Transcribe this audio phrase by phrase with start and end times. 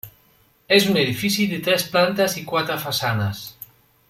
[0.77, 3.49] És un edifici de tres plantes i quatre façanes.